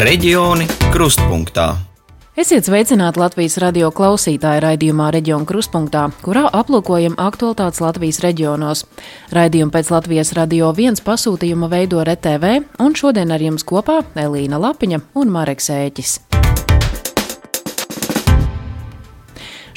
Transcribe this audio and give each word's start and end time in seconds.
Reģioni 0.00 0.64
krustpunktā. 0.94 1.74
Esiet 2.32 2.64
sveicināti 2.64 3.20
Latvijas 3.20 3.58
radio 3.60 3.90
klausītāju 3.92 4.62
raidījumā 4.64 5.10
Reģiona 5.12 5.44
krustpunktā, 5.44 6.06
kurā 6.24 6.46
aplūkojam 6.56 7.18
aktualitātes 7.20 7.82
Latvijas 7.84 8.22
reģionos. 8.24 8.86
Raidījumu 9.36 9.74
pēc 9.74 9.92
Latvijas 9.92 10.32
radio 10.38 10.72
viens 10.72 11.04
pasūtījuma 11.04 11.68
veido 11.68 12.00
RTV, 12.00 12.54
un 12.80 12.96
šodien 12.96 13.28
ar 13.28 13.44
jums 13.44 13.66
kopā 13.68 14.00
Elīna 14.16 14.62
Lapiņa 14.64 15.02
un 15.20 15.36
Mareks 15.36 15.68
Ēķis. 15.76 16.16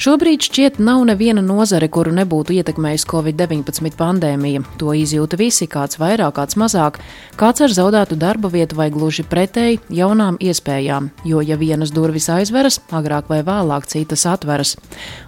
Šobrīd 0.04 0.42
šķiet 0.44 0.78
nav 0.84 1.00
neviena 1.08 1.40
nozare, 1.40 1.86
kuru 1.88 2.10
nebūtu 2.12 2.52
ietekmējusi 2.58 3.06
Covid-19 3.08 3.94
pandēmija. 3.96 4.60
To 4.76 4.92
izjūta 4.92 5.38
visi, 5.40 5.64
kāds 5.70 5.96
vairāk, 5.96 6.34
kāds 6.36 6.58
mazāk, 6.60 6.98
kāds 7.40 7.64
ar 7.64 7.72
zaudētu 7.72 8.18
darba 8.20 8.50
vietu 8.52 8.76
vai 8.76 8.90
gluži 8.92 9.24
pretēji 9.24 9.80
jaunām 9.88 10.36
iespējām, 10.44 11.08
jo 11.24 11.40
ja 11.40 11.56
vienas 11.56 11.94
durvis 11.96 12.28
aizveras, 12.28 12.82
agrāk 12.92 13.32
vai 13.32 13.40
vēlāk 13.48 13.88
citas 13.88 14.26
atveras. 14.28 14.76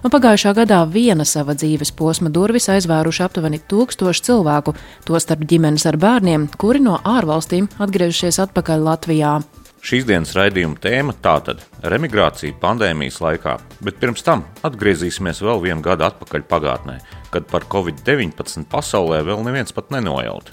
Un 0.05 0.13
pagājušā 0.13 0.53
gadā 0.61 0.83
viena 0.85 1.25
sava 1.25 1.57
dzīves 1.57 1.95
posma 1.97 2.29
durvis 2.29 2.69
aizvēruši 2.69 3.25
aptuveni 3.25 3.63
tūkstoši 3.65 4.29
cilvēku, 4.29 4.77
tostarp 5.09 5.49
ģimenes 5.49 5.89
ar 5.89 5.97
bērniem, 5.97 6.51
kuri 6.53 6.85
no 6.85 7.01
ārvalstīm 7.01 7.71
atgriežušies 7.81 8.43
atpakaļ 8.45 8.91
Latvijā. 8.91 9.39
Šīs 9.87 10.03
dienas 10.03 10.33
raidījuma 10.35 10.75
tēma 10.83 11.13
tātad- 11.23 11.61
remigrācija 11.91 12.57
pandēmijas 12.59 13.21
laikā, 13.23 13.53
bet 13.87 13.99
pirms 14.01 14.19
tam 14.25 14.41
atgriezīsimies 14.67 15.37
vēl 15.39 15.61
vienu 15.63 15.81
gadu 15.85 16.03
atpakaļ 16.03 16.41
pagātnē, 16.49 16.95
kad 17.31 17.45
par 17.47 17.63
covid-19 17.71 18.65
pasaulē 18.67 19.21
vēl 19.23 19.45
neviens 19.45 19.71
pat 19.71 19.87
nenojaut. 19.95 20.51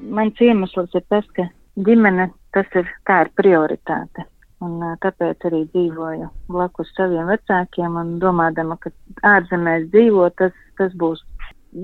Mans 0.00 0.40
iemesls 0.40 0.96
ir 0.96 1.04
tas, 1.12 1.28
ka 1.36 1.44
ģimene 1.76 2.30
tas 2.56 2.72
ir, 2.80 2.88
tā 3.04 3.18
ir 3.26 3.30
prioritāte. 3.36 4.24
Un, 4.64 4.78
tāpēc 5.04 5.44
arī 5.50 5.60
dzīvoju 5.74 6.30
blakus 6.48 6.88
saviem 6.96 7.28
vecākiem 7.28 8.00
un 8.00 8.16
domādama, 8.18 8.80
ka 8.80 8.88
ārzemēs 9.34 9.90
dzīvo, 9.92 10.30
tas, 10.40 10.56
tas 10.80 10.96
būs 10.96 11.20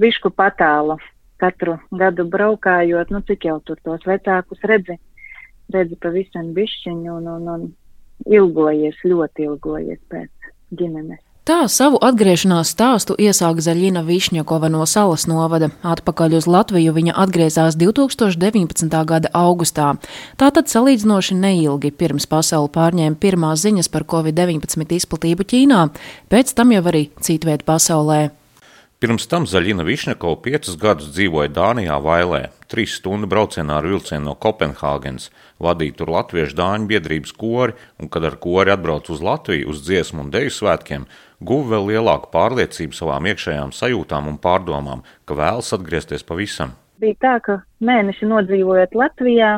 višku 0.01 0.33
patālu 0.33 0.97
katru 1.43 1.77
gadu 1.91 2.27
braukājot, 2.33 3.13
nu 3.15 3.23
cik 3.29 3.49
jau 3.51 3.59
tur 3.65 3.81
tos 3.85 4.07
vecākus 4.09 4.65
redzi, 4.71 4.99
redzi 5.75 5.99
pavisam 6.03 6.53
bišķiņu 6.57 7.21
un, 7.21 7.31
un, 7.37 7.49
un 7.55 7.69
ilgojies, 8.39 8.99
ļoti 9.05 9.49
ilgojies 9.51 10.03
pēc 10.11 10.53
ģimenes. 10.77 11.23
Tā 11.47 11.61
savu 11.71 12.01
atgriešanās 12.03 12.73
stāstu 12.75 13.15
iesāka 13.23 13.63
Zaļina 13.63 14.01
Višņakova 14.03 14.67
no 14.67 14.81
salas 14.91 15.29
novada. 15.31 15.69
Atpakaļ 15.87 16.33
uz 16.41 16.49
Latviju 16.51 16.91
viņa 16.97 17.13
atgriezās 17.23 17.77
2019. 17.79 18.97
gada 19.07 19.31
augustā. 19.31 19.93
Tātad 20.43 20.67
salīdzinoši 20.67 21.37
neilgi 21.39 21.93
pirms 21.95 22.27
pasauli 22.27 22.73
pārņēma 22.75 23.21
pirmās 23.23 23.63
ziņas 23.63 23.91
par 23.95 24.09
covid-19 24.11 24.99
izplatību 24.99 25.47
Ķīnā, 25.47 25.85
pēc 26.35 26.51
tam 26.59 26.75
jau 26.75 26.83
arī 26.91 27.05
citviet 27.23 27.63
pasaulē. 27.63 28.19
Pirms 29.07 29.29
tam 29.31 29.45
Zaļina 29.47 29.85
Višnekova 29.87 30.41
piecus 30.43 30.75
gadus 30.83 31.13
dzīvoja 31.15 31.53
Dānijā 31.55 31.95
Vailē, 32.03 32.41
trīs 32.67 32.97
stundu 32.99 33.29
braucienā 33.31 33.77
ar 33.79 33.87
vilcienu 33.87 34.25
no 34.27 34.33
Kopenhāgenes, 34.35 35.29
vadīja 35.63 35.95
tur 36.01 36.11
latviešu 36.11 36.57
dāņu 36.59 36.89
biedrības 36.91 37.31
kori, 37.39 37.77
un, 38.03 38.11
kad 38.11 38.27
ar 38.27 38.35
kori 38.43 38.73
atbrauca 38.75 39.13
uz 39.15 39.23
Latviju 39.23 39.69
uz 39.71 39.85
dziesmu 39.87 40.25
un 40.25 40.33
deju 40.35 40.51
svētkiem, 40.57 41.05
guva 41.39 41.77
vēl 41.77 41.87
lielāku 41.93 42.33
pārliecību 42.35 42.99
savām 42.99 43.31
iekšējām 43.31 43.71
sajūtām 43.79 44.27
un 44.33 44.41
pārdomām, 44.43 45.07
ka 45.23 45.39
vēlas 45.39 45.71
atgriezties 45.79 46.27
pavisam. 46.27 46.75
Bija 46.99 47.21
tā, 47.23 47.37
ka 47.47 47.61
mēneši 47.87 48.27
nodzīvojot 48.27 48.99
Latvijā, 49.05 49.53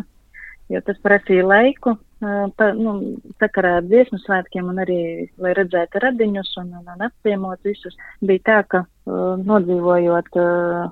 jo 0.69 0.85
tas 0.85 1.01
prasīja 1.01 1.49
laiku, 1.49 1.97
pa, 2.21 2.71
nu, 2.75 2.95
sakarā 3.39 3.79
ar 3.79 3.87
dziesmu 3.87 4.19
svētkiem 4.25 4.71
un 4.73 4.83
arī, 4.83 5.01
lai 5.39 5.55
redzētu 5.59 6.03
radiņus 6.03 6.55
un, 6.63 6.73
un, 6.81 6.87
un 6.95 7.05
apciemot 7.07 7.61
visus, 7.67 7.97
bija 8.21 8.45
tā, 8.49 8.59
ka 8.67 8.85
uh, 8.85 9.37
nodzīvojot 9.39 10.41
uh, 10.43 10.89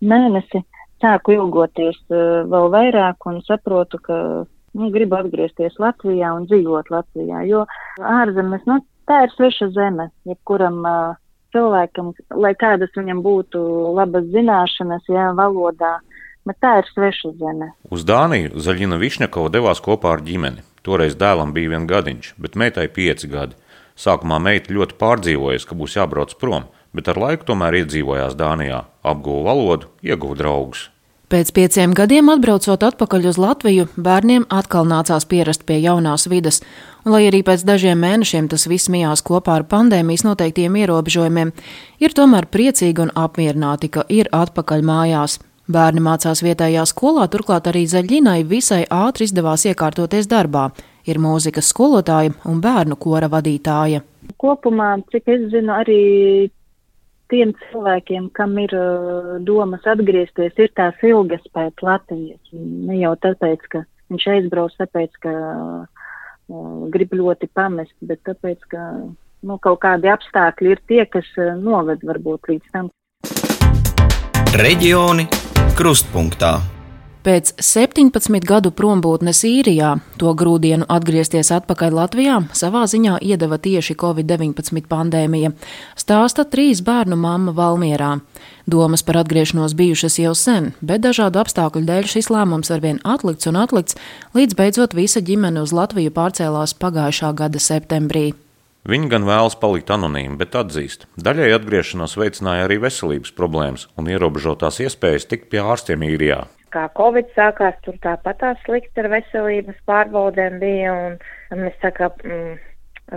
mēnesi, 0.00 0.62
sāku 1.04 1.36
ilgoties 1.36 1.98
uh, 2.08 2.46
vēl 2.48 2.70
vairāk 2.72 3.28
un 3.28 3.40
saprotu, 3.44 4.00
ka 4.04 4.16
nu, 4.46 4.90
gribu 4.94 5.18
atgriezties 5.18 5.76
Latvijā 5.82 6.32
un 6.36 6.48
dzīvot 6.48 6.92
Latvijā, 6.92 7.44
jo 7.50 7.66
ārzemes, 8.00 8.64
nu, 8.70 8.80
tā 9.10 9.24
ir 9.26 9.34
sveša 9.36 9.72
zeme, 9.76 10.08
jebkuram 10.28 10.80
uh, 10.80 11.18
cilvēkam, 11.54 12.14
lai 12.40 12.54
kādas 12.58 12.94
viņam 12.96 13.20
būtu 13.24 13.60
labas 13.98 14.28
zināšanas, 14.32 15.04
jā, 15.10 15.28
valodā, 15.36 15.98
bet 16.48 16.56
tā 16.62 16.78
ir 16.80 16.90
sveša 16.94 17.34
zeme. 17.40 17.72
Uz 17.92 18.06
Dāniju 18.08 18.56
Zaļina 18.62 19.00
Višnekova 19.00 19.52
devās 19.52 19.82
kopā 19.84 20.14
ar 20.16 20.24
ģimeni. 20.24 20.69
Toreiz 20.86 21.16
dēlam 21.20 21.52
bija 21.56 21.74
viens 21.74 21.88
gadiņš, 21.90 22.34
bet 22.40 22.56
meitai 22.56 22.86
pieci 22.88 23.28
gadi. 23.28 23.58
Sākumā 24.00 24.38
meita 24.40 24.72
ļoti 24.72 24.96
pārdzīvojas, 25.00 25.66
ka 25.68 25.76
būs 25.76 25.98
jābrauc 25.98 26.32
prom, 26.40 26.70
bet 26.96 27.10
ar 27.12 27.20
laiku 27.20 27.50
tomēr 27.50 27.82
iedzīvojās 27.82 28.38
Dānijā, 28.38 28.86
apguva 29.04 29.50
valodu, 29.50 29.90
ieguva 30.00 30.38
draugus. 30.38 30.88
Pēc 31.30 31.52
pieciem 31.54 31.92
gadiem 31.94 32.26
atbraucot 32.32 32.82
atpakaļ 32.82 33.28
uz 33.30 33.36
Latviju, 33.38 33.84
bērniem 33.94 34.48
atkal 34.50 34.88
nācās 34.90 35.28
pierast 35.30 35.62
pie 35.68 35.76
jaunās 35.78 36.24
vidas, 36.26 36.58
un 37.04 37.14
lai 37.14 37.20
arī 37.28 37.44
pēc 37.46 37.62
dažiem 37.68 38.00
mēnešiem 38.02 38.48
tas 38.50 38.66
viss 38.66 38.90
mijās 38.90 39.22
kopā 39.22 39.60
ar 39.60 39.66
pandēmijas 39.70 40.24
noteiktiem 40.26 40.80
ierobežojumiem, 40.80 41.52
ir 42.02 42.16
tomēr 42.18 42.48
priecīgi 42.50 43.04
un 43.04 43.14
apmierināti, 43.14 43.92
ka 43.94 44.02
ir 44.10 44.32
atpakaļ 44.34 44.82
mājās. 44.90 45.38
Bērni 45.70 46.00
mācās 46.02 46.40
vietējā 46.42 46.82
skolā, 46.88 47.28
turklāt 47.30 47.68
arī 47.70 47.84
Zaļinai 47.86 48.40
visai 48.48 48.80
ātri 48.90 49.28
izdevās 49.28 49.62
iekārtoties 49.70 50.26
darbā. 50.26 50.70
Ir 51.06 51.20
mūzikas 51.22 51.68
skolotāja 51.70 52.32
un 52.50 52.58
bērnu 52.64 52.96
kora 52.98 53.28
vadītāja. 53.30 54.02
Kopumā, 54.40 54.96
cik 55.12 55.30
es 55.30 55.44
zinu, 55.52 55.70
arī 55.76 56.00
tiem 57.30 57.54
cilvēkiem, 57.68 58.28
kam 58.34 58.58
ir 58.58 58.74
uh, 58.74 59.36
domas 59.46 59.86
atgriezties, 59.86 60.56
ir 60.58 60.72
tās 60.74 60.98
ilgas 61.06 61.44
pēc 61.54 61.84
Latvijas. 61.86 62.40
Ne 62.52 62.98
jau 62.98 63.14
tāpēc, 63.22 63.66
ka 63.70 63.84
viņš 64.10 64.26
aizbrauc, 64.34 64.74
tāpēc, 64.80 65.18
ka 65.22 65.34
uh, 65.86 66.88
grib 66.94 67.14
ļoti 67.14 67.50
pamest, 67.54 67.94
bet 68.02 68.24
tāpēc, 68.26 68.66
ka 68.74 68.88
nu, 68.98 69.58
kaut 69.62 69.84
kādi 69.86 70.10
apstākļi 70.10 70.74
ir 70.74 70.82
tie, 70.90 71.04
kas 71.06 71.30
uh, 71.38 71.54
noved 71.54 72.02
varbūt 72.10 72.50
līdz 72.50 72.74
tam. 72.74 72.90
Reģioni 74.58 75.28
krustpunktā. 75.80 76.58
Pēc 77.24 77.50
17 77.60 78.44
gadu 78.48 78.70
prombūtnes 78.72 79.42
īrijā 79.44 79.90
to 80.20 80.32
grūdienu 80.36 80.86
atgriezties 80.88 81.50
atpakaļ 81.52 81.96
Latvijā 81.98 82.36
savā 82.56 82.86
ziņā 82.88 83.18
iedeva 83.24 83.58
tieši 83.60 83.96
Covid-19 84.00 84.88
pandēmija, 84.88 85.52
stāsta 86.00 86.46
trīs 86.48 86.80
bērnu 86.84 87.16
mamma 87.20 87.52
Valmierā. 87.56 88.14
Domas 88.68 89.04
par 89.04 89.20
atgriešanos 89.22 89.76
bijušas 89.76 90.18
jau 90.20 90.34
sen, 90.36 90.72
bet 90.80 91.04
dažādu 91.04 91.40
apstākļu 91.44 91.84
dēļ 91.88 92.12
šis 92.12 92.32
lēmums 92.32 92.72
arvien 92.72 93.00
atlikts 93.04 93.48
un 93.48 93.60
atlikts, 93.60 93.96
līdz 94.36 94.56
beidzot 94.60 94.96
visa 94.96 95.24
ģimene 95.24 95.64
uz 95.64 95.76
Latviju 95.76 96.12
pārcēlās 96.16 96.76
pagājušā 96.80 97.34
gada 97.40 97.60
septembrī. 97.60 98.30
Viņi 98.88 99.10
gan 99.12 99.26
vēlas 99.28 99.58
palikt 99.60 99.90
anonīmi, 99.92 100.38
bet 100.40 100.56
atzīst, 100.56 101.04
daļai 101.20 101.50
atgriešanās 101.58 102.16
veicināja 102.16 102.64
arī 102.64 102.78
veselības 102.80 103.34
problēmas 103.36 103.84
un 104.00 104.08
ierobežotās 104.08 104.80
iespējas 104.86 105.28
tikt 105.28 105.50
pie 105.52 105.60
ārstiem 105.60 106.06
īrijā. 106.06 106.46
Kā 106.72 106.86
Covid 106.96 107.28
sākās, 107.36 107.76
tur 107.84 107.98
tāpatās 108.00 108.56
slikti 108.64 109.02
ar 109.02 109.10
veselības 109.12 109.76
pārbaudēm 109.90 110.60
bija, 110.62 110.94
un, 110.96 111.64
es 111.68 111.76
saku, 111.82 112.08
mm, 112.24 112.56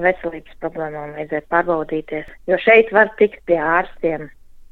veselības 0.03 0.59
problēmām 0.59 1.15
vajadzēja 1.15 1.47
pārbaudīties, 1.53 2.31
jo 2.51 2.59
šeit 2.59 2.91
var 2.91 3.13
tikt 3.21 3.39
pie 3.47 3.61
ārstiem 3.61 4.27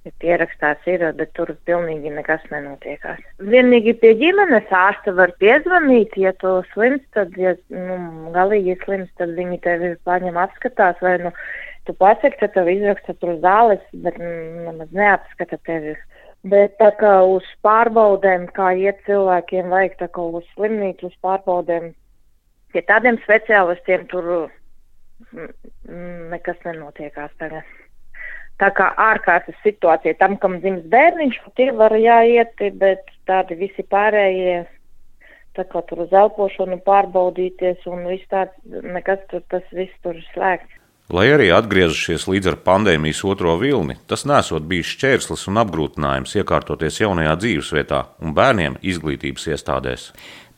ja 0.05 0.11
pierakstās 0.21 0.87
ir, 0.89 1.03
bet 1.17 1.33
tur 1.37 1.51
pilnīgi 1.67 2.11
nekas 2.13 2.43
nenotiekās. 2.53 3.19
Vienīgi 3.53 3.93
pie 4.01 4.13
ģimenes 4.17 4.71
ārsta 4.73 5.13
var 5.17 5.33
piezvanīt, 5.41 6.15
ja 6.17 6.33
tu 6.41 6.57
slims, 6.71 7.03
tad, 7.15 7.35
ja 7.37 7.53
nu, 7.73 8.31
galīgi 8.35 8.79
slims, 8.85 9.11
tad 9.21 9.35
viņi 9.37 9.59
tevi 9.65 9.93
paņem 10.07 10.39
apskatās, 10.41 10.97
vai 11.05 11.17
nu 11.21 11.33
tu 11.85 11.95
pasaki, 11.97 12.39
tad 12.41 12.55
tev 12.55 12.71
izraksta 12.71 13.15
tur 13.21 13.37
zāles, 13.43 13.83
bet 13.93 14.17
mm, 14.17 14.65
nemaz 14.69 14.97
neapskata 14.97 15.61
tevi. 15.69 15.95
Bet 16.51 16.73
tā 16.81 16.89
kā 16.97 17.19
uz 17.29 17.45
pārbaudēm, 17.61 18.47
kā 18.55 18.71
iet 18.73 19.03
cilvēkiem, 19.05 19.69
vajag 19.69 19.99
tā 19.99 20.07
kā 20.15 20.25
uz 20.39 20.47
slimnīcu 20.55 21.11
uz 21.11 21.19
pārbaudēm, 21.21 21.91
pie 22.73 22.81
tādiem 22.89 23.21
speciālistiem 23.21 24.07
tur 24.09 24.31
mm, 25.29 26.31
nekas 26.33 26.57
nenotiekās 26.65 27.37
tagad. 27.37 27.69
Tā 28.61 28.69
kā 28.77 28.91
ārkārtas 29.01 29.57
situācija 29.65 30.13
tam, 30.19 30.35
kam 30.41 30.59
dzims 30.61 30.83
bērniņš, 30.91 31.39
tie 31.57 31.71
var 31.73 31.95
jāiet, 31.97 32.61
bet 32.77 33.07
tādi 33.29 33.57
visi 33.57 33.85
pārējie, 33.89 34.59
tā 35.57 35.65
kā 35.71 35.81
tur 35.89 36.03
uz 36.05 36.13
elpošanu 36.13 36.77
pārbaudīties 36.85 37.87
un 37.89 38.05
viss 38.11 38.29
tāds, 38.29 38.53
nekas 38.97 39.23
tur, 39.31 39.41
tas 39.49 39.65
viss 39.73 39.97
tur 40.05 40.19
slēgts. 40.29 40.80
Lai 41.11 41.25
arī 41.27 41.49
atgriezušies 41.51 42.23
līdz 42.31 42.53
ar 42.53 42.55
pandēmijas 42.63 43.19
otro 43.27 43.57
vilni, 43.59 43.97
tas 44.07 44.21
nesot 44.29 44.63
bijis 44.69 44.93
šķērslis 44.93 45.43
un 45.51 45.59
apgrūtinājums 45.59 46.37
iekārtoties 46.39 47.01
jaunajā 47.01 47.33
dzīvesvietā 47.41 47.99
un 48.23 48.31
bērniem 48.37 48.77
izglītības 48.93 49.49
iestādēs. 49.51 50.05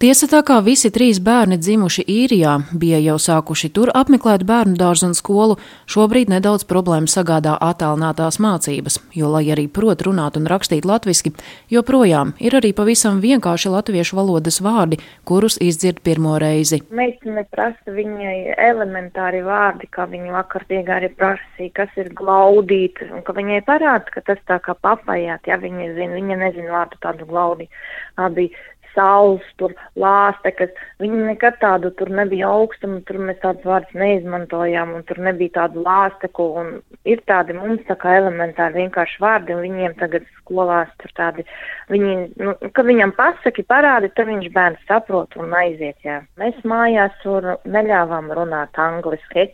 Tiesa 0.03 0.27
tā 0.27 0.41
kā 0.44 0.57
visi 0.59 0.89
trīs 0.91 1.21
bērni 1.23 1.55
dzimuši 1.61 2.03
īrijā, 2.11 2.57
bija 2.75 2.97
jau 3.00 3.13
sākuši 3.23 3.69
tur 3.71 3.88
apmeklēt 3.95 4.41
bērnu 4.44 4.75
dārzu 4.75 5.05
un 5.07 5.13
skolu, 5.15 5.55
šobrīd 5.88 6.27
nedaudz 6.33 6.65
problēmu 6.67 7.07
sagādā 7.07 7.53
attālinātās 7.55 8.35
mācības, 8.44 8.97
jo, 9.15 9.29
lai 9.31 9.45
arī 9.53 9.69
prot 9.71 10.03
runāt 10.03 10.35
un 10.35 10.50
rakstīt 10.51 10.83
latviski, 10.83 11.31
joprojām 11.71 12.33
ir 12.44 12.57
arī 12.59 12.73
pavisam 12.75 13.21
vienkārši 13.23 13.71
latviešu 13.71 14.19
valodas 14.19 14.59
vārdi, 14.65 15.00
kurus 15.23 15.55
izdzird 15.63 16.03
pirmo 16.03 16.35
reizi. 16.41 16.81
Meitene 16.91 17.45
prasa 17.47 17.95
viņai 17.95 18.57
elementāri 18.57 19.39
vārdi, 19.47 19.88
kā 19.88 20.09
viņa 20.11 20.35
vakar 20.44 20.68
piegāja 20.69 21.10
prasīja, 21.18 21.74
kas 21.81 21.98
ir 21.98 22.12
glaudīt, 22.13 23.01
un 23.10 23.25
ka 23.25 23.34
viņai 23.34 23.63
parāda, 23.66 24.13
ka 24.13 24.22
tas 24.28 24.44
tā 24.50 24.60
kā 24.62 24.75
papajāt, 24.75 25.50
ja 25.50 25.57
viņa 25.57 25.94
zina, 25.98 26.19
viņa 26.19 26.40
nezina 26.45 26.78
vārdu 26.78 27.01
tādu 27.01 27.28
glaudīt. 27.30 27.81
Abi 28.22 28.51
saules, 28.94 29.45
tur 29.57 29.74
lāstekas. 30.00 30.74
Viņi 31.01 31.24
nekad 31.28 31.57
tādu 31.62 31.92
tur 31.98 32.12
nebija 32.13 32.50
augstuma, 32.54 33.01
tur 33.07 33.19
mēs 33.28 33.40
tādus 33.44 33.66
vārdus 33.68 33.98
neizmantojām, 33.98 34.94
un 34.98 35.06
tur 35.10 35.22
nebija 35.25 35.56
tādu 35.60 35.84
lāsteku, 35.86 36.48
un 36.62 36.72
ir 37.10 37.24
tādi 37.30 37.57
mums 37.57 37.84
tā 37.89 37.98
kā 38.00 38.18
elementāri 38.19 38.84
vienkārši 38.84 39.24
vārdi, 39.24 39.56
un 39.56 39.66
viņiem 39.66 39.98
tagad 40.01 40.28
skolās 40.42 40.94
tur 41.01 41.16
tādi, 41.18 41.48
viņi, 41.94 42.16
nu, 42.44 42.56
ka 42.75 42.86
viņam 42.86 43.16
pasaki, 43.18 43.66
parādi, 43.66 44.12
tad 44.13 44.30
viņš 44.30 44.54
bērns 44.54 44.88
saprot 44.89 45.38
un 45.42 45.57
aiziet, 45.57 45.98
jā. 46.06 46.22
Mēs 46.42 46.62
mājās 46.68 47.18
tur 47.25 47.56
neļāvām 47.66 48.31
runāt 48.38 48.78
angliski. 48.81 49.50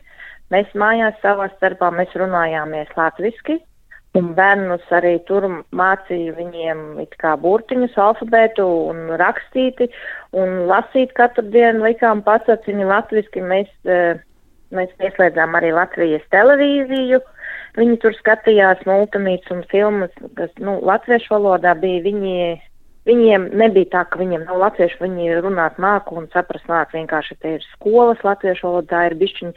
Mēs 0.53 0.69
mājās 0.73 1.17
savā 1.21 1.49
starpā 1.55 1.91
mēs 1.93 2.13
runājāmies 2.17 2.95
latviski, 2.97 3.59
Un 4.17 4.31
bērnus 4.33 4.87
arī 4.97 5.19
tur 5.27 5.45
mācīja 5.77 6.33
viņiem 6.33 6.79
kā 7.21 7.35
burtiņus, 7.37 7.97
alfabētu 8.01 8.63
un 8.89 9.03
rakstīti 9.21 9.85
un 10.33 10.63
lasīt 10.71 11.13
katru 11.19 11.45
dienu 11.53 11.85
likām 11.85 12.23
pacelt 12.25 12.65
viņu 12.65 12.87
latviski. 12.89 13.43
Mēs, 13.45 13.69
e, 13.85 14.17
mēs 14.73 14.95
pieslēdzām 14.97 15.53
arī 15.59 15.69
Latvijas 15.77 16.25
televīziju. 16.33 17.21
Viņi 17.77 17.99
tur 18.01 18.17
skatījās 18.17 18.81
multimīts 18.89 19.53
un 19.53 19.61
filmas, 19.69 20.15
kas, 20.39 20.49
nu, 20.57 20.79
latviešu 20.89 21.35
valodā 21.35 21.77
bija 21.77 22.01
viņi. 22.09 22.39
Viņiem 23.07 23.45
nebija 23.57 23.87
tā, 23.89 24.01
ka 24.11 24.19
viņiem 24.19 24.43
nav 24.45 24.59
latviešu, 24.59 24.99
viņi 25.01 25.39
runāt 25.41 25.79
māku 25.81 26.17
un 26.19 26.27
saprast 26.29 26.67
nāk 26.69 26.91
vienkārši 26.93 27.37
te 27.41 27.53
ir 27.55 27.63
skolas 27.71 28.19
latviešu 28.27 28.67
valodā, 28.67 29.05
ir 29.07 29.15
bišķiņi 29.17 29.53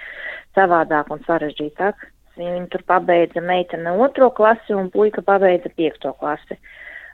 savādāk 0.56 1.10
un 1.14 1.22
sarežģītāk. 1.26 2.08
Viņa 2.40 2.66
tur 2.72 2.84
pabeidza 2.88 3.42
meitene 3.44 3.92
otro 4.00 4.30
klasi 4.32 4.72
un 4.76 4.88
puika 4.90 5.22
pabeidza 5.24 5.68
piekto 5.76 6.14
klasi. 6.20 6.56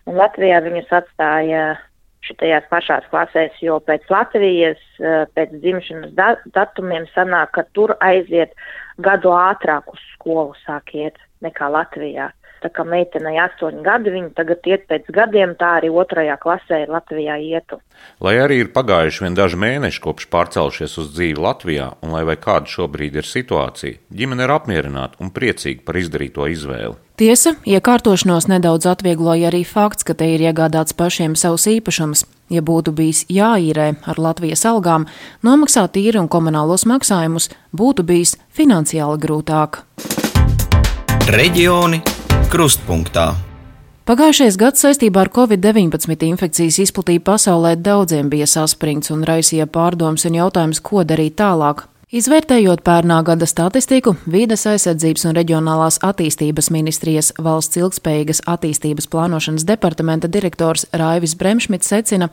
Un 0.06 0.16
Latvijā 0.20 0.60
viņus 0.64 0.92
atstāja 1.00 1.62
šitajās 2.26 2.66
pašās 2.70 3.06
klasēs, 3.12 3.56
jo 3.62 3.78
pēc 3.84 4.06
Latvijas, 4.10 4.80
eh, 4.98 5.24
pēc 5.34 5.54
dzimšanas 5.62 6.14
datumiem 6.54 7.06
sanāk, 7.14 7.52
ka 7.52 7.64
tur 7.72 7.96
aiziet 8.00 8.54
gadu 8.98 9.34
ātrāk 9.34 9.92
uz 9.92 10.00
skolu 10.14 10.54
sāk 10.66 10.94
iet 10.94 11.18
nekā 11.42 11.70
Latvijā. 11.70 12.30
Tā 12.62 12.70
kā 12.74 12.82
meitenei 12.82 13.36
astoņi 13.38 13.82
gadi, 13.86 14.12
viņa 14.14 14.30
tagad 14.34 14.66
iet 14.66 14.86
pēc 14.90 15.10
gadiem, 15.14 15.54
tā 15.58 15.76
arī 15.78 15.90
otrajā 15.94 16.34
klasē 16.42 16.84
Latvijā 16.90 17.38
ietu. 17.38 17.78
Lai 18.24 18.34
arī 18.42 18.62
ir 18.64 18.72
pagājuši 18.74 19.24
vien 19.24 19.36
daži 19.38 19.58
mēneši 19.62 20.02
kopš 20.02 20.26
pārcelšies 20.32 20.96
uz 20.98 21.12
dzīvi 21.14 21.38
Latvijā, 21.38 21.92
un 22.02 22.14
lai 22.16 22.24
vai 22.26 22.38
kāda 22.40 22.66
šobrīd 22.70 23.20
ir 23.20 23.28
situācija, 23.28 24.00
ģimene 24.10 24.46
ir 24.46 24.54
apmierināta 24.54 25.22
un 25.22 25.30
priecīga 25.34 25.86
par 25.86 26.00
izdarīto 26.02 26.48
izvēli. 26.50 26.98
Tiesa, 27.18 27.56
iekārtošanos 27.66 28.46
nedaudz 28.46 28.86
atviegloja 28.86 29.48
arī 29.50 29.64
fakts, 29.66 30.06
ka 30.06 30.14
te 30.14 30.28
ir 30.36 30.42
iegādāts 30.44 30.94
pašiem 30.94 31.34
savs 31.34 31.66
īpašums. 31.66 32.22
Ja 32.48 32.62
būtu 32.62 32.94
bijis 32.94 33.24
jāīrē 33.26 33.88
ar 34.06 34.20
Latvijas 34.22 34.62
algām, 34.70 35.08
nomaksāt 35.42 35.98
īri 35.98 36.22
un 36.22 36.30
komunālos 36.30 36.86
maksājumus 36.86 37.50
būtu 37.74 38.06
bijis 38.06 38.36
finansiāli 38.54 39.18
grūtāk. 39.26 39.82
Reģioni 41.28 42.00
krustpunktā. 42.48 43.34
Pagājušais 44.08 44.56
gads 44.56 44.80
saistībā 44.80 45.26
ar 45.26 45.28
covid-19 45.36 46.24
infekcijas 46.30 46.78
izplatību 46.86 47.26
pasaulē 47.26 47.74
daudziem 47.76 48.30
bija 48.32 48.46
saspringts 48.48 49.12
un 49.12 49.26
raisīja 49.28 49.66
pārdomas 49.68 50.24
un 50.24 50.38
jautājums, 50.38 50.80
ko 50.80 51.04
darīt 51.04 51.36
tālāk. 51.36 51.84
Izvērtējot 52.08 52.80
pērnā 52.86 53.18
gada 53.20 53.44
statistiku, 53.44 54.14
Vīdes 54.32 54.62
aizsardzības 54.70 55.26
un 55.28 55.34
reģionālās 55.36 55.98
attīstības 56.08 56.70
ministrijas 56.72 57.34
valsts 57.36 57.76
ilgspējīgas 57.76 58.40
attīstības 58.48 59.10
plānošanas 59.12 59.66
departamenta 59.68 60.30
direktors 60.32 60.86
Raivis 60.96 61.36
Bremšmits 61.36 61.92
secina, 61.92 62.30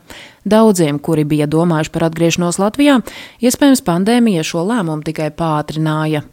daudziem, 0.47 0.95
kuri 1.03 1.27
bija 1.27 1.49
domājuši 1.51 1.91
par 1.91 2.07
atgriešanos 2.07 2.61
Latvijā, 2.63 3.01
iespējams 3.43 3.83
pandēmija 3.83 4.47
šo 4.47 4.63
lēmumu 4.63 5.03
tikai 5.11 5.27
pātrināja. 5.35 6.23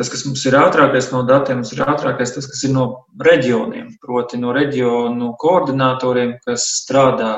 Tas, 0.00 0.08
kas 0.08 0.22
mums 0.24 0.40
ir 0.48 0.54
ātrākais 0.56 1.10
no 1.12 1.18
datiem, 1.28 1.58
ir 1.60 1.80
ātrākais 1.84 2.30
tas, 2.32 2.46
kas 2.48 2.62
ir 2.64 2.70
no 2.72 2.84
reģioniem, 3.20 3.90
proti 4.00 4.38
no 4.40 4.54
reģionu 4.56 5.34
koordinatoriem, 5.42 6.38
kas 6.46 6.64
strādā 6.78 7.34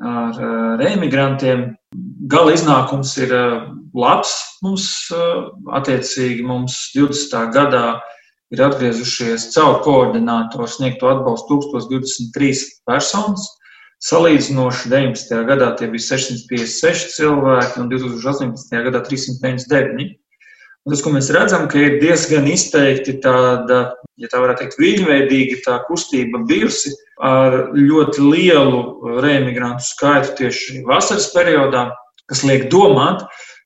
ar 0.00 0.38
reimigrantiem. 0.80 1.66
Gala 2.32 2.54
iznākums 2.56 3.12
ir 3.20 3.36
labs 3.92 4.32
mums, 4.64 4.86
attiecīgi 5.76 6.48
mums 6.48 6.78
20. 6.96 7.52
gadā 7.52 7.84
ir 8.56 8.64
atgriezušies 8.64 9.50
caur 9.52 9.82
koordinātoru 9.84 10.70
sniegto 10.70 11.12
atbalstu 11.12 11.60
1023 11.68 12.64
personas. 12.88 13.44
Salīdzinoši 14.08 14.88
19. 14.88 15.36
gadā 15.52 15.74
tie 15.76 15.92
bija 15.92 16.08
656 16.16 17.12
cilvēki 17.20 17.84
un 17.84 17.92
2018. 17.92 18.84
gadā 18.88 19.04
399. 19.04 20.14
Tas, 20.84 21.00
ko 21.00 21.14
mēs 21.14 21.30
redzam, 21.32 21.64
ka 21.72 21.80
ir 21.80 21.94
diezgan 22.02 22.44
izteikti 22.50 23.16
tāda, 23.24 23.94
ja 24.20 24.28
tā 24.28 24.40
varētu 24.42 24.64
teikt, 24.66 24.80
viļņveidīga 24.82 25.62
tā 25.64 25.78
kustība 25.86 26.42
bijusi 26.44 26.92
ar 27.24 27.72
ļoti 27.72 28.20
lielu 28.20 28.82
reemigrantu 29.24 29.86
skaitu 29.86 30.34
tieši 30.42 30.82
vasaras 30.84 31.30
periodā, 31.32 31.86
kas 32.28 32.44
liek 32.44 32.68
domāt 32.72 33.24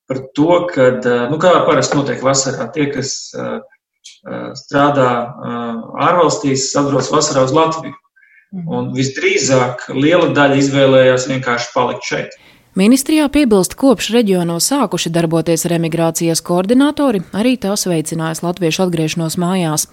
par 0.09 0.23
to, 0.38 0.62
ka, 0.70 0.93
nu, 1.32 1.41
kā 1.43 1.56
parasti 1.67 1.99
notiek 1.99 2.23
vasarā, 2.23 2.69
tie, 2.73 2.87
kas 2.94 3.17
strādā 4.62 5.11
ārvalstīs, 6.09 6.71
atbrauc 6.78 7.11
vasarā 7.12 7.45
uz 7.49 7.54
Latviju. 7.57 7.97
Mhm. 8.54 8.69
Un 8.73 8.93
visdrīzāk 8.95 9.90
liela 9.93 10.31
daļa 10.37 10.62
izvēlējās 10.62 11.26
vienkārši 11.28 11.75
palikt 11.75 12.07
šeit. 12.09 12.38
Ministrijā 12.78 13.25
piebilst, 13.35 13.73
kopš 13.75 14.12
reģionos 14.14 14.68
sākuši 14.70 15.11
darboties 15.11 15.64
remigrācijas 15.66 16.38
koordinatori, 16.47 17.25
arī 17.35 17.56
tās 17.58 17.88
veicinājis 17.90 18.44
latviešu 18.44 18.85
atgriešanos 18.85 19.35
mājās. 19.42 19.88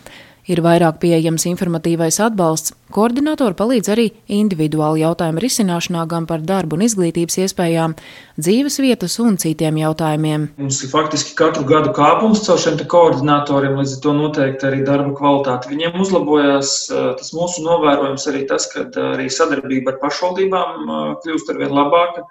Ir 0.46 0.62
vairāk 0.62 1.00
pieejams 1.02 1.48
informatīvais 1.50 2.20
atbalsts. 2.22 2.76
Koordinatori 2.94 3.58
palīdz 3.58 3.90
arī 3.90 4.06
individuāli 4.30 5.02
jautājumu 5.02 5.42
risināšanā, 5.42 6.06
gan 6.06 6.30
par 6.30 6.46
darbu 6.46 6.78
un 6.78 6.86
izglītības 6.86 7.40
iespējām, 7.48 7.98
dzīves 8.38 8.78
vietas 8.86 9.18
un 9.24 9.42
citiem 9.42 9.82
jautājumiem. 9.82 10.52
Mums 10.62 10.86
ir 10.86 10.94
faktiski 10.94 11.34
katru 11.42 11.66
gadu 11.66 11.90
kāpums 11.98 12.46
caur 12.46 12.62
šiem 12.62 12.78
koordinatoriem, 12.86 13.80
līdz 13.82 13.98
ar 13.98 14.04
to 14.06 14.18
noteikti 14.22 14.70
arī 14.70 14.86
darba 14.86 15.18
kvalitāte 15.18 15.74
viņiem 15.74 15.98
uzlabojās. 16.06 16.78
Tas 16.94 17.34
mūsu 17.34 17.66
novērojums 17.66 18.30
arī 18.30 18.46
tas, 18.46 18.70
ka 18.70 18.92
arī 19.16 19.32
sadarbība 19.34 19.96
ar 19.96 20.04
pašvaldībām 20.06 20.92
kļūst 21.26 21.56
arvien 21.56 21.74
labāka. 21.74 22.30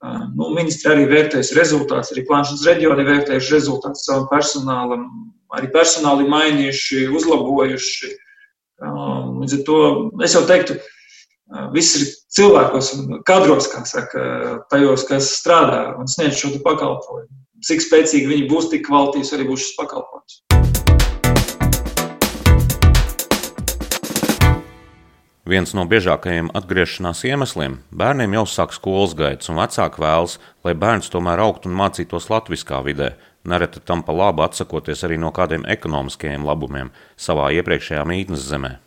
Nu, 0.00 0.48
ministri 0.56 0.94
arī 0.94 1.02
vērtēs 1.10 1.52
rezultātus, 1.58 2.14
arī 2.14 2.24
plānošanas 2.28 2.64
reģioni 2.70 3.04
vērtējuši 3.04 3.52
rezultātus 3.52 4.06
savam 4.06 4.24
personālam, 4.30 5.04
arī 5.58 5.68
personāli 5.74 6.28
mainījuši, 6.30 7.02
uzlabojuši. 7.18 8.14
Līdz 8.80 9.58
ar 9.58 9.62
to 9.68 9.78
es 10.24 10.38
jau 10.38 10.42
teiktu, 10.48 10.78
viss 11.76 11.98
ir 12.00 12.08
cilvēkos 12.38 12.92
un 12.96 13.20
kadros, 13.28 13.68
kā 13.68 13.84
saka, 13.88 14.24
tajos, 14.72 15.04
kas 15.10 15.34
strādā 15.36 15.90
un 16.00 16.08
sniedz 16.08 16.40
šo 16.40 16.54
pakalpojumu. 16.64 17.28
Cik 17.68 17.84
spēcīgi 17.84 18.30
viņi 18.30 18.48
būs, 18.48 18.70
tik 18.72 18.86
kvalitīvs 18.88 19.34
arī 19.36 19.50
būs 19.52 19.66
šis 19.66 19.76
pakalpojums. 19.82 20.40
Viens 25.48 25.70
no 25.72 25.86
biežākajiem 25.88 26.50
atgriešanās 26.52 27.22
iemesliem- 27.24 27.78
bērniem 28.00 28.34
jau 28.36 28.44
sāk 28.44 28.74
skolas 28.76 29.14
gaitas, 29.16 29.48
un 29.48 29.56
vecāki 29.56 29.96
vēlas, 29.96 30.38
lai 30.64 30.74
bērns 30.74 31.08
tomēr 31.08 31.40
augtu 31.40 31.70
un 31.70 31.78
mācītos 31.80 32.28
latviskā 32.28 32.84
vidē, 32.84 33.14
nereti 33.44 33.80
tam 33.80 34.02
pa 34.02 34.12
labu 34.12 34.42
atsakoties 34.42 35.00
arī 35.02 35.18
no 35.18 35.32
kādiem 35.32 35.64
ekonomiskajiem 35.64 36.44
labumiem 36.44 36.90
savā 37.16 37.48
iepriekšējā 37.56 38.04
mītnes 38.04 38.44
zemē. 38.52 38.78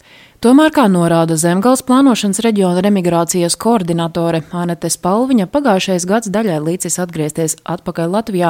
Tomēr, 0.44 0.74
kā 0.76 0.90
norāda 0.92 1.38
Zemgals 1.40 1.80
plānošanas 1.88 2.42
reģiona 2.44 2.82
remigrācijas 2.84 3.56
koordinatore 3.56 4.42
Anete 4.52 4.90
Spalviņa, 4.92 5.46
pagājušais 5.48 6.04
gads 6.04 6.28
daļai 6.36 6.58
līdzis 6.66 7.00
atgriezties 7.00 7.56
atpakaļ 7.64 8.12
Latvijā, 8.12 8.50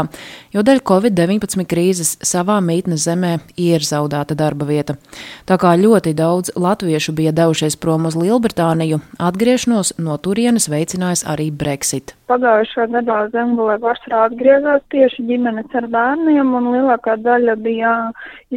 jo 0.55 0.63
dēļ 0.65 0.81
Covid-19 0.89 1.67
krīzes 1.69 2.15
savā 2.25 2.55
mītnes 2.65 3.05
zemē 3.05 3.35
ir 3.61 3.85
zaudēta 3.85 4.33
darba 4.33 4.65
vieta. 4.71 4.97
Tā 5.45 5.59
kā 5.61 5.75
ļoti 5.77 6.15
daudz 6.17 6.55
latviešu 6.57 7.13
bija 7.13 7.35
devušies 7.43 7.77
prom 7.77 8.09
uz 8.09 8.17
Lielbritāniju, 8.17 8.97
atgriešanos 9.21 9.93
no 10.01 10.17
turienes 10.17 10.71
veicinājis 10.73 11.27
arī 11.29 11.51
Brexit. 11.53 12.15
Pagājušā 12.33 12.87
gadā 12.89 13.17
Zemgulē 13.29 13.75
vasarā 13.83 14.23
atgriezās 14.25 14.81
tieši 14.89 15.25
ģimenes 15.27 15.75
ar 15.77 15.85
bērniem, 15.93 16.53
un 16.57 16.71
lielākā 16.73 17.13
daļa 17.21 17.53
bija 17.61 17.91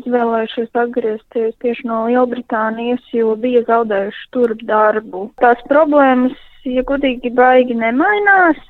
izvēlējušies 0.00 0.78
atgriezties 0.80 1.52
tieši 1.60 1.84
no 1.90 1.98
Lielbritānijas, 2.06 3.04
jo 3.12 3.34
bija 3.42 3.66
zaudējuši 3.68 4.24
tur 4.32 4.54
darbu. 4.62 5.26
Tās 5.44 5.60
problēmas, 5.68 6.32
ja 6.64 6.86
godīgi 6.88 7.34
baigi 7.36 7.76
nemainās, 7.76 8.64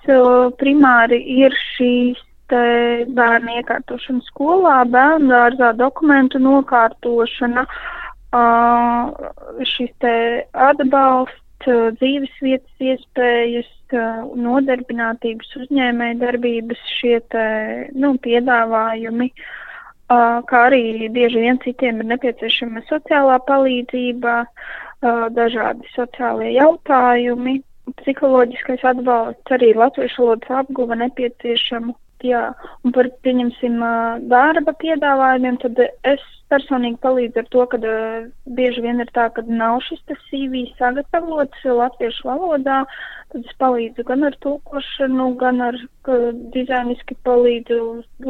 primāri 0.59 1.23
ir 1.37 1.55
šīs 1.77 2.19
bērnu 2.51 3.61
iekārtošana 3.61 4.27
skolā, 4.33 4.83
bērnu 4.91 5.31
dārzā, 5.31 5.71
dokumentu 5.79 6.43
nokārtošana, 6.43 7.67
šis 9.77 10.11
atbalsts, 10.67 11.43
dzīves 11.65 12.33
vietas 12.43 12.83
iespējas, 12.83 13.71
nodarbinātības 14.37 15.53
uzņēmēja 15.63 16.19
darbības, 16.21 16.81
šie 16.99 17.21
te, 17.31 17.47
nu, 17.95 18.17
piedāvājumi. 18.23 19.31
Kā 20.07 20.59
arī 20.69 21.09
bieži 21.11 21.43
vien 21.43 21.59
citiem 21.63 22.03
ir 22.03 22.11
nepieciešama 22.13 22.83
sociālā 22.87 23.41
palīdzība, 23.47 24.37
dažādi 25.35 25.89
sociālie 25.95 26.53
jautājumi, 26.55 27.61
psiholoģiskais 28.03 28.85
atbalsts, 28.87 29.51
arī 29.55 29.73
latviešu 29.75 30.23
valodas 30.23 30.63
apguva 30.63 30.99
nepieciešama. 31.03 31.95
Jā, 32.25 32.55
un 32.83 32.95
par, 32.97 33.11
pieņemsim, 33.23 33.77
darba 34.31 34.73
piedāvājumiem, 34.81 35.59
tad 35.63 35.83
es 35.85 36.23
personīgi 36.53 37.01
palīdzu 37.03 37.43
ar 37.43 37.51
to, 37.55 37.67
ka 37.73 37.81
bieži 38.59 38.85
vien 38.85 39.03
ir 39.05 39.11
tā, 39.17 39.29
ka 39.35 39.45
nav 39.47 39.81
šis 39.87 40.03
CV 40.29 40.65
sagatavots 40.79 41.67
latviešu 41.81 42.29
valodā, 42.29 42.79
tad 43.33 43.45
es 43.45 43.59
palīdzu 43.63 44.07
gan 44.09 44.25
ar 44.29 44.39
tulkošanu, 44.47 45.29
gan 45.43 45.63
ar 45.69 45.79
dizainiski 46.57 47.19
palīdzu 47.29 47.81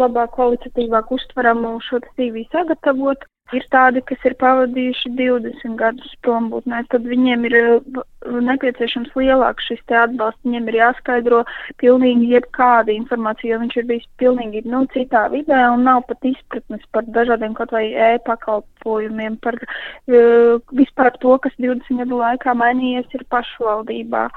labāk, 0.03 0.35
kvalitatīvāk 0.37 1.15
uztveramu 1.19 1.79
šo 1.89 2.03
CV 2.13 2.47
sagatavot. 2.53 3.27
Ir 3.55 3.63
tādi, 3.71 4.01
kas 4.03 4.25
ir 4.27 4.35
pavadījuši 4.41 5.13
20 5.15 5.77
gadus 5.79 6.15
prombūtnē, 6.27 6.81
tad 6.91 7.05
viņiem 7.07 7.45
ir 7.47 7.55
uh, 7.61 8.01
nepieciešams 8.49 9.13
lielāks 9.15 9.69
šis 9.71 9.85
atbalsts, 9.87 10.43
viņiem 10.43 10.67
ir 10.73 10.79
jāskaidro 10.81 11.45
pilnīgi 11.79 12.33
jebkāda 12.33 12.91
informācija, 12.97 13.53
jo 13.53 13.61
viņš 13.63 13.77
ir 13.79 13.87
bijis 13.93 14.09
pilnīgi, 14.19 14.65
nu, 14.67 14.83
citā 14.91 15.29
vidē 15.31 15.61
un 15.77 15.87
nav 15.87 16.03
pat 16.11 16.27
izpratnes 16.27 16.83
par 16.91 17.07
dažādiem 17.07 17.55
kaut 17.55 17.71
vai 17.77 17.85
e-pakalpojumiem, 18.15 19.37
par 19.43 19.59
uh, 19.61 20.63
vispār 20.77 21.13
to, 21.23 21.37
kas 21.43 21.57
20 21.59 22.03
gadu 22.05 22.23
laikā 22.23 22.55
mainījies 22.57 23.19
ir 23.19 23.27
pašvaldībā. 23.33 24.29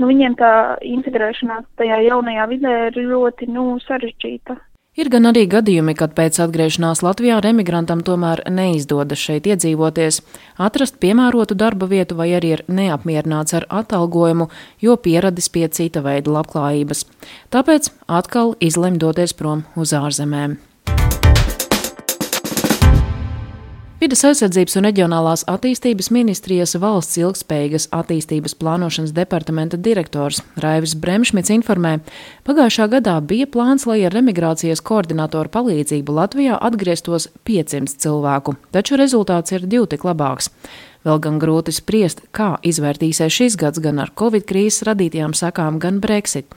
Nu, 0.00 0.08
viņiem 0.08 0.38
tā 0.40 0.52
integrēšanās 0.86 1.68
tajā 1.76 2.00
jaunajā 2.06 2.48
vidē 2.54 2.74
ir 2.88 3.00
ļoti, 3.04 3.50
nu, 3.52 3.74
sarežģīta. 3.84 4.56
Ir 4.98 5.06
gan 5.06 5.28
arī 5.30 5.44
gadījumi, 5.46 5.92
kad 5.94 6.16
pēc 6.16 6.40
atgriešanās 6.42 7.04
Latvijā 7.06 7.36
remigrantam 7.44 8.00
tomēr 8.02 8.42
neizdodas 8.50 9.22
šeit 9.22 9.46
iedzīvoties, 9.46 10.18
atrast 10.58 10.98
piemērotu 11.04 11.54
darba 11.54 11.86
vietu 11.86 12.16
vai 12.18 12.26
arī 12.34 12.50
ir 12.56 12.62
neapmierināts 12.66 13.54
ar 13.54 13.68
atalgojumu, 13.82 14.48
jo 14.82 14.96
pieradis 14.98 15.46
pie 15.54 15.68
cita 15.70 16.02
veida 16.02 16.34
labklājības. 16.34 17.04
Tāpēc 17.54 17.92
atkal 18.08 18.56
izlemj 18.58 18.98
doties 19.04 19.36
prom 19.38 19.62
uz 19.78 19.94
ārzemēm. 19.94 20.58
Vides 24.00 24.22
aizsardzības 24.24 24.78
un 24.80 24.86
reģionālās 24.86 25.42
attīstības 25.52 26.06
ministrijas 26.16 26.72
valsts 26.80 27.18
ilgspējīgas 27.20 27.84
attīstības 27.92 28.54
plānošanas 28.56 29.12
departamenta 29.12 29.76
direktors 29.76 30.38
Raivis 30.64 30.94
Bremšmits 30.96 31.52
informē, 31.52 31.98
pagājušā 32.48 32.86
gadā 32.94 33.18
bija 33.20 33.44
plāns, 33.52 33.84
lai 33.84 33.98
ar 34.08 34.16
remigrācijas 34.16 34.80
koordinatoru 34.80 35.52
palīdzību 35.52 36.16
Latvijā 36.16 36.56
atgrieztos 36.56 37.28
500 37.44 38.00
cilvēku, 38.00 38.56
taču 38.72 38.96
rezultāts 38.96 39.52
ir 39.52 39.68
divi 39.68 39.92
tik 39.92 40.08
labāks. 40.08 40.48
Vēl 41.00 41.16
gan 41.24 41.38
grūti 41.40 41.72
spriest, 41.72 42.18
kā 42.36 42.58
izvērtīsies 42.66 43.32
šis 43.32 43.54
gads 43.60 43.80
gan 43.80 44.02
ar 44.02 44.10
covid 44.20 44.44
krīzes 44.44 44.84
radītajām 44.84 45.32
sakām, 45.38 45.78
gan 45.80 45.96
Brexit. 46.04 46.50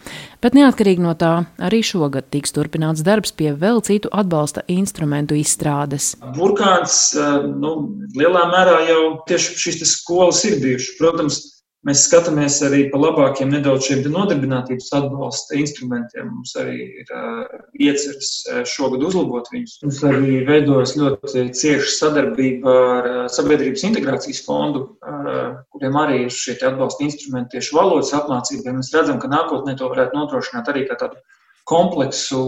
Bet 0.43 0.57
neatkarīgi 0.57 0.99
no 1.05 1.13
tā, 1.15 1.45
arī 1.63 1.79
šogad 1.85 2.27
tiks 2.33 2.51
turpināts 2.51 3.05
darbs 3.07 3.31
pie 3.31 3.53
vēl 3.55 3.79
citu 3.87 4.11
atbalsta 4.11 4.65
instrumentu 4.67 5.37
izstrādes. 5.39 6.13
Burkāns 6.35 6.97
eh, 7.15 7.47
nu, 7.47 7.73
lielā 8.19 8.43
mērā 8.51 8.81
jau 8.89 9.01
tieši 9.31 9.55
šīs 9.63 9.87
skolas 9.95 10.43
ir 10.49 10.59
bijušas. 10.59 10.97
Protams, 10.99 11.39
Mēs 11.83 12.05
skatāmies 12.07 12.61
arī 12.63 12.85
pa 12.91 12.99
labākiem 13.01 13.49
nedaudz 13.51 13.89
šiem 13.89 14.05
nodarbinātības 14.07 14.85
atbalsta 14.95 15.57
instrumentiem. 15.59 16.29
Mums 16.31 16.53
arī 16.61 16.77
ir 17.01 17.09
uh, 17.11 17.57
ieceres 17.75 18.29
šogad 18.71 19.03
uzlabot 19.03 19.49
viņus. 19.51 19.73
Mums 19.83 19.99
arī 20.07 20.37
veidojas 20.47 20.95
ļoti 20.95 21.43
cieša 21.59 21.91
sadarbība 21.97 22.75
ar 22.83 23.09
uh, 23.09 23.17
Sabiedrības 23.35 23.83
integrācijas 23.89 24.39
fondu, 24.45 24.85
uh, 25.03 25.59
kuriem 25.75 25.99
arī 25.99 26.21
ir 26.23 26.31
šie 26.31 26.55
atbalsta 26.69 27.03
instrumenti 27.03 27.57
tieši 27.57 27.75
valodas 27.75 28.13
apmācībai. 28.15 28.77
Mēs 28.79 28.93
redzam, 28.95 29.19
ka 29.19 29.31
nākotnē 29.35 29.75
to 29.75 29.91
varētu 29.91 30.15
nodrošināt 30.21 30.71
arī 30.71 30.85
kā 30.87 30.95
tādu 31.03 31.19
kompleksu 31.67 32.39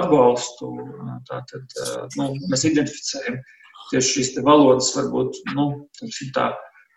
atbalstu. 0.00 0.72
Tātad, 1.28 1.78
nu, 2.16 2.32
mēs 2.48 2.64
identificējam 2.72 3.42
tieši 3.92 4.16
šīs 4.16 4.34
valodas, 4.46 4.88
varbūt 4.96 5.44
nu, 5.52 5.70
tā 6.32 6.48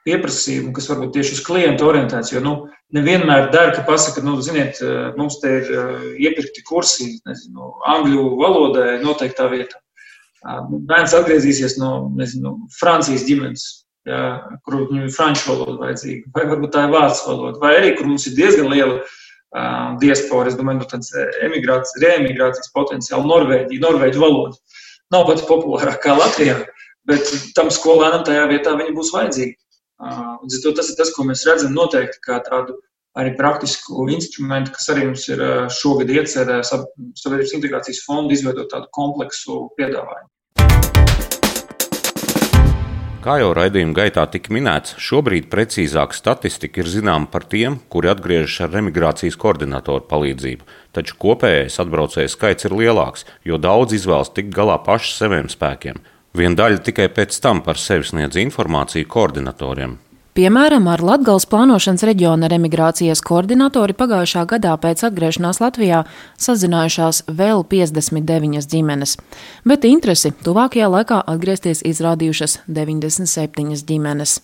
pieprasījumu, 0.07 0.74
kas 0.75 0.89
varbūt 0.91 1.13
tieši 1.15 1.38
uz 1.38 1.43
klientu 1.45 1.88
orientēts. 1.88 2.33
Jo 2.33 2.41
nu, 2.43 2.53
nevienmēr 2.95 3.50
der, 3.53 3.72
ka 3.75 3.86
pasaka, 3.88 4.24
nu, 4.25 4.36
ziniet, 4.45 4.81
eh, 4.83 5.13
mums 5.19 5.39
te 5.41 5.53
ir 5.60 5.72
eh, 5.72 6.03
iepirkti 6.27 6.65
kursi, 6.67 7.13
nezinu, 7.29 7.72
angļu 7.93 8.27
valodai 8.41 9.00
noteiktā 9.03 9.50
vietā. 9.53 9.79
Nu, 10.43 10.81
bērns 10.83 11.13
atgriezīsies 11.15 11.77
no, 11.79 12.10
nezinu, 12.19 12.57
Francijas 12.75 13.24
ģimenes, 13.24 13.62
jā, 14.10 14.24
kur 14.65 14.81
viņam 14.81 15.05
ir 15.05 15.13
franču 15.15 15.53
valoda 15.53 15.77
vajadzīga, 15.86 16.33
vai 16.36 16.43
varbūt 16.50 16.74
tā 16.74 16.81
ir 16.83 16.91
vārds 16.91 17.22
valoda, 17.24 17.62
vai 17.62 17.72
arī, 17.77 17.93
kur 17.95 18.10
mums 18.10 18.25
ir 18.27 18.36
diezgan 18.36 18.67
liela 18.74 18.98
uh, 18.98 19.93
diaspora, 20.03 20.51
es 20.51 20.57
domāju, 20.60 20.81
no 20.81 20.89
tāds 20.91 21.13
emigrācijas, 21.48 21.95
reemigrācijas 22.03 22.74
potenciāli 22.75 23.31
Norvēģija, 23.31 23.86
Norvēģu 23.86 24.19
valoda. 24.25 24.60
Nav 25.15 25.29
pati 25.29 25.48
populārākā 25.48 26.17
Latvijā, 26.19 26.57
bet 27.07 27.31
tam 27.55 27.72
skolēnam 27.72 28.27
tajā 28.27 28.43
vietā 28.51 28.75
viņa 28.75 28.98
būs 29.00 29.15
vajadzīga. 29.15 29.62
Līdz 30.03 30.57
ar 30.57 30.63
to 30.65 30.74
tas 30.79 30.89
ir 30.91 30.98
tas, 31.00 31.13
ko 31.15 31.24
mēs 31.27 31.45
redzam 31.48 31.75
noteikti 31.77 32.19
kā 32.25 32.41
tādu 32.43 32.75
arī 33.15 33.36
praktisku 33.38 34.07
instrumentu, 34.12 34.74
kas 34.75 34.89
arī 34.91 35.07
mums 35.07 35.29
ir 35.29 35.41
šogad 35.72 36.12
iecerē 36.12 36.60
Sabiedrības 36.65 37.55
integrācijas 37.60 38.03
fondu 38.07 38.36
izveidot 38.36 38.72
tādu 38.74 38.89
kompleksu 38.95 39.67
piedāvājumu. 39.79 40.29
Kā 43.24 43.38
jau 43.39 43.53
raidījuma 43.55 43.95
gaitā 43.95 44.25
tika 44.27 44.51
minēts, 44.51 44.98
šobrīd 45.00 45.45
precīzāka 45.48 46.17
statistika 46.17 46.81
ir 46.81 46.89
zināma 46.91 47.29
par 47.31 47.45
tiem, 47.48 47.77
kuri 47.88 48.10
atgriežas 48.12 48.65
ar 48.65 48.74
remigrācijas 48.75 49.38
koordinatoru 49.39 50.03
palīdzību. 50.10 50.67
Taču 50.91 51.15
kopējais 51.24 51.79
atbraucēju 51.79 52.33
skaits 52.33 52.67
ir 52.67 52.75
lielāks, 52.75 53.24
jo 53.48 53.55
daudz 53.55 53.95
izvēlas 53.95 54.33
tikt 54.36 54.51
galā 54.51 54.75
paši 54.83 55.15
saviem 55.15 55.48
spēkiem. 55.48 56.03
Viena 56.34 56.58
daļa 56.58 56.82
tikai 56.82 57.12
pēc 57.13 57.36
tam 57.44 57.62
par 57.62 57.78
sevi 57.78 58.08
sniedz 58.10 58.40
informāciju 58.42 59.06
koordinatoriem. 59.06 60.00
Piemēram, 60.34 60.88
ar 60.90 61.04
Latvijas 61.06 61.46
plānošanas 61.46 62.02
reģiona 62.10 62.48
remigrācijas 62.50 63.20
koordinatori 63.22 63.94
pagājušā 63.94 64.48
gadā 64.50 64.72
pēc 64.82 65.04
atgriešanās 65.06 65.62
Latvijā 65.62 66.00
sazinājušās 66.42 67.20
vēl 67.30 67.62
59 67.70 68.66
ģimenes, 68.72 69.13
bet 69.62 69.86
interesi 69.86 70.34
tuvākajā 70.34 70.90
laikā 70.90 71.22
atgriezties 71.36 71.86
izrādījušas 71.86 72.63
97 72.66 73.86
ģimenes. 73.86 74.40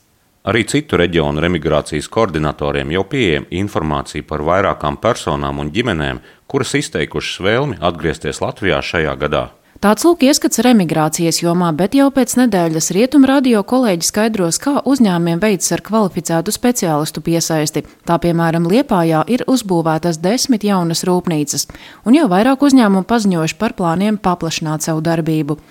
Arī 0.45 0.61
citu 0.69 1.01
reģionu 1.01 1.41
remigrācijas 1.41 2.05
koordinatoriem 2.13 2.93
jau 2.93 3.07
pieejama 3.09 3.49
informācija 3.49 4.29
par 4.29 4.45
vairākām 4.45 5.01
personām 5.01 5.57
un 5.65 5.73
ģimenēm, 5.73 6.21
kuras 6.45 6.77
izteikušas 6.77 7.41
vēlmi 7.41 7.81
atgriezties 7.81 8.45
Latvijā 8.45 8.77
šajā 8.85 9.17
gadā. 9.25 9.49
Tāds 9.79 10.03
lūk 10.03 10.25
ieskats 10.27 10.59
remigrācijas 10.59 11.37
jomā, 11.39 11.69
bet 11.71 11.93
jau 11.95 12.09
pēc 12.11 12.33
nedēļas 12.35 12.89
rietumu 12.97 13.29
radio 13.29 13.61
kolēģi 13.63 14.09
skaidros, 14.09 14.59
kā 14.59 14.73
uzņēmumiem 14.83 15.39
veids 15.39 15.71
ar 15.71 15.79
kvalificētu 15.87 16.51
speciālistu 16.51 17.23
piesaisti. 17.23 17.85
Tā 18.03 18.17
piemēram 18.19 18.67
Liepājā 18.67 19.23
ir 19.31 19.45
uzbūvētas 19.47 20.19
desmit 20.19 20.67
jaunas 20.67 21.05
rūpnīcas, 21.07 21.69
un 22.03 22.19
jau 22.19 22.27
vairāk 22.27 22.67
uzņēmumu 22.67 23.07
paziņojuši 23.07 23.59
par 23.63 23.79
plāniem 23.79 24.19
paplašināt 24.19 24.83
savu 24.83 24.99
darbību. 25.07 25.61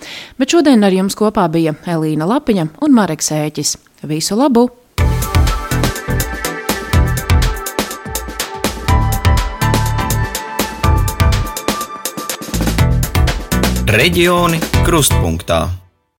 Bet 0.41 0.57
šodien 0.57 0.89
ar 0.89 1.01
jums 1.03 1.13
kopā 1.13 1.45
bija 1.53 1.77
Elīna 1.85 2.33
Lapiņa 2.33 2.71
un 2.81 2.97
Mareks 2.97 3.35
Ēķis. 3.45 3.77
Visu 4.09 4.41
labu! 4.41 4.71
Reģioni 13.89 14.59
krustpunktā. 14.85 15.88